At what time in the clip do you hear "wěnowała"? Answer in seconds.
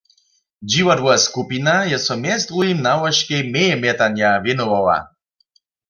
4.45-4.97